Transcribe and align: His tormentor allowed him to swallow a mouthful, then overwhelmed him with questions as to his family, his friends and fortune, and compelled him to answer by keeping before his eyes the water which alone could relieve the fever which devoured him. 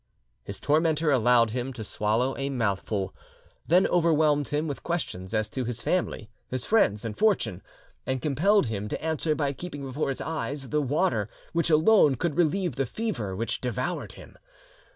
His 0.43 0.59
tormentor 0.59 1.11
allowed 1.11 1.51
him 1.51 1.73
to 1.73 1.83
swallow 1.83 2.35
a 2.35 2.49
mouthful, 2.49 3.13
then 3.67 3.85
overwhelmed 3.85 4.47
him 4.47 4.67
with 4.67 4.81
questions 4.81 5.31
as 5.31 5.47
to 5.49 5.63
his 5.63 5.83
family, 5.83 6.27
his 6.49 6.65
friends 6.65 7.05
and 7.05 7.15
fortune, 7.15 7.61
and 8.07 8.19
compelled 8.19 8.65
him 8.65 8.87
to 8.87 9.03
answer 9.05 9.35
by 9.35 9.53
keeping 9.53 9.83
before 9.83 10.09
his 10.09 10.19
eyes 10.19 10.69
the 10.69 10.81
water 10.81 11.29
which 11.53 11.69
alone 11.69 12.15
could 12.15 12.35
relieve 12.35 12.77
the 12.77 12.87
fever 12.87 13.35
which 13.35 13.61
devoured 13.61 14.13
him. 14.13 14.37